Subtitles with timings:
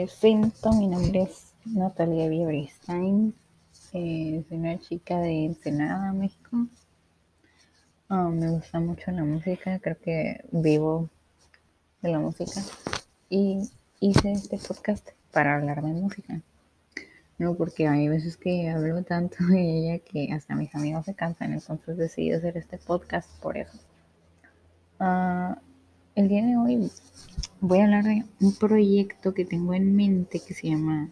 [0.00, 3.34] Presento, mi nombre es Natalia Bieberstein,
[3.92, 6.68] eh, soy una chica de Ensenada, México.
[8.08, 11.10] Ah, me gusta mucho la música, creo que vivo
[12.00, 12.62] de la música
[13.28, 13.68] y
[14.00, 16.40] hice este podcast para hablar de música.
[17.36, 21.52] No, porque hay veces que hablo tanto de ella que hasta mis amigos se cansan,
[21.52, 23.78] entonces decidí hacer este podcast por eso.
[24.98, 25.56] Uh,
[26.14, 26.90] el día de hoy
[27.60, 31.10] voy a hablar de un proyecto que tengo en mente que se llama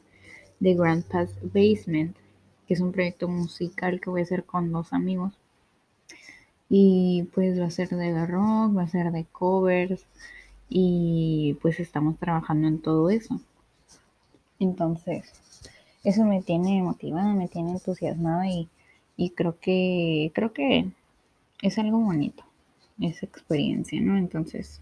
[0.61, 2.17] The Grandpa's Basement,
[2.67, 5.35] que es un proyecto musical que voy a hacer con dos amigos.
[6.71, 10.05] Y pues va a ser de rock, va a ser de covers
[10.69, 13.41] y pues estamos trabajando en todo eso.
[14.59, 15.33] Entonces,
[16.05, 18.69] eso me tiene motivada, me tiene entusiasmada y,
[19.17, 20.91] y creo que creo que
[21.63, 22.45] es algo bonito
[23.01, 24.19] esa experiencia, ¿no?
[24.19, 24.81] Entonces,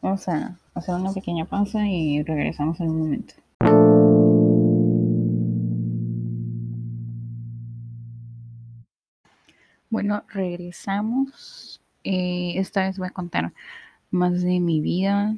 [0.00, 3.34] vamos a hacer una pequeña pausa y regresamos en un momento.
[9.90, 11.80] Bueno, regresamos.
[12.04, 13.52] Eh, esta vez voy a contar
[14.10, 15.36] más de mi vida,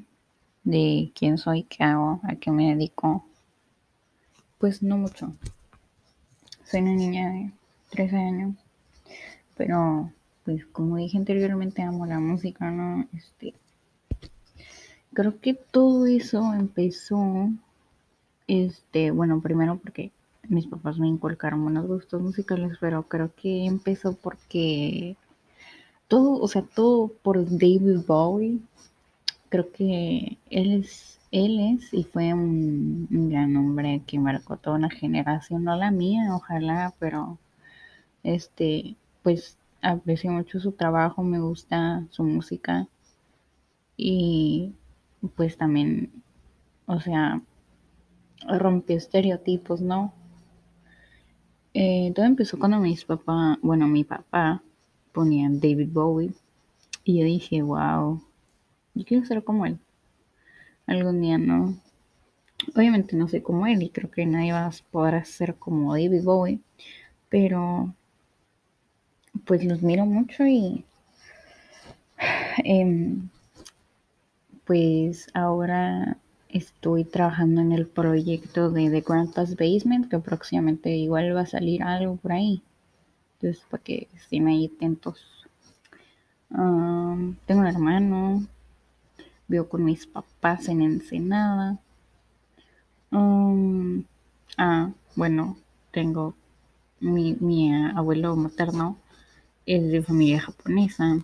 [0.65, 3.25] de quién soy, qué hago, a qué me dedico.
[4.59, 5.35] Pues no mucho.
[6.65, 7.51] Soy una niña de
[7.91, 8.57] 13 años,
[9.57, 10.13] pero
[10.45, 13.07] pues como dije anteriormente, amo la música, ¿no?
[13.13, 13.55] Este,
[15.13, 17.51] creo que todo eso empezó,
[18.47, 20.13] este, bueno, primero porque
[20.49, 25.17] mis papás me inculcaron buenos gustos musicales, pero creo que empezó porque
[26.09, 28.61] todo, o sea, todo por David Bowie.
[29.49, 34.77] Creo que él es, él es y fue un, un gran hombre que marcó toda
[34.77, 37.39] una generación, no la mía, ojalá, pero
[38.25, 42.89] este, pues aprecio mucho su trabajo, me gusta su música
[43.97, 44.73] y
[45.29, 46.11] pues también,
[46.87, 47.41] o sea,
[48.47, 50.13] rompió estereotipos, ¿no?
[51.75, 54.63] Eh, todo empezó cuando mis papás, bueno, mi papá
[55.13, 56.35] ponía David Bowie
[57.05, 58.23] y yo dije, wow,
[58.95, 59.79] yo quiero ser como él.
[60.87, 61.77] Algún día no.
[62.77, 66.23] Obviamente no soy como él y creo que nadie va a poder ser como David
[66.23, 66.61] Bowie,
[67.29, 67.95] pero
[69.47, 70.85] pues los miro mucho y
[72.65, 73.29] em,
[74.65, 76.17] pues ahora
[76.49, 81.83] estoy trabajando en el proyecto de The Grandpa's Basement que próximamente igual va a salir
[81.83, 82.63] algo por ahí.
[83.35, 85.21] Entonces para que estén ahí atentos.
[86.51, 88.47] Tengo un hermano
[89.49, 91.79] vivo con mis papás en Ensenada.
[94.59, 95.57] Ah bueno
[95.91, 96.35] tengo
[97.01, 98.97] mi, mi abuelo materno
[99.67, 101.19] es de familia japonesa.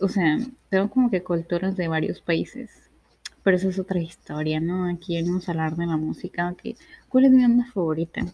[0.00, 0.38] O sea,
[0.70, 2.70] tengo como que culturas de varios países.
[3.42, 4.88] Pero eso es otra historia, ¿no?
[4.88, 6.54] Aquí vamos a hablar de la música.
[6.60, 6.76] Que,
[7.08, 8.26] ¿Cuál es mi banda favorita?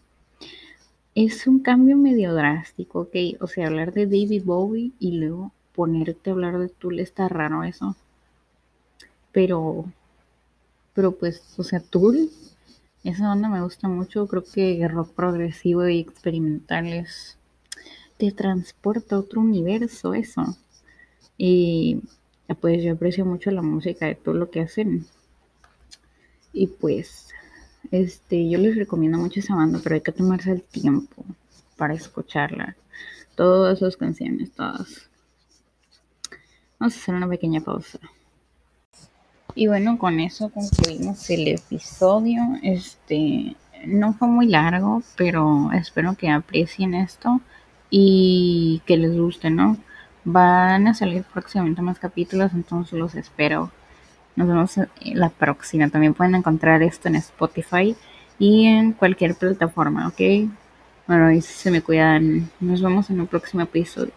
[1.15, 3.41] Es un cambio medio drástico, ¿ok?
[3.41, 7.65] O sea, hablar de David Bowie y luego ponerte a hablar de Tool está raro
[7.65, 7.97] eso.
[9.33, 9.84] Pero,
[10.94, 12.31] pero pues, o sea, Tool,
[13.04, 14.27] esa banda me gusta mucho.
[14.27, 17.38] Creo que rock progresivo y experimental es
[18.16, 20.56] te transporta a otro universo eso.
[21.38, 22.00] Y
[22.60, 25.06] pues yo aprecio mucho la música de todo lo que hacen.
[26.52, 27.28] Y pues,
[27.91, 31.24] este, yo les recomiendo mucho esa banda, pero hay que tomarse el tiempo
[31.76, 32.76] para escucharla.
[33.34, 35.10] Todas sus canciones, todas.
[36.78, 37.98] Vamos a hacer una pequeña pausa.
[39.54, 42.42] Y bueno, con eso concluimos el episodio.
[42.62, 47.41] Este no fue muy largo, pero espero que aprecien esto
[47.91, 49.78] y que les guste, ¿no?
[50.28, 53.70] Van a salir próximamente más capítulos, entonces los espero.
[54.34, 55.88] Nos vemos la próxima.
[55.88, 57.95] También pueden encontrar esto en Spotify
[58.36, 60.50] y en cualquier plataforma, ¿ok?
[61.06, 62.50] Bueno, y se me cuidan.
[62.59, 64.12] Nos vemos en un próximo episodio.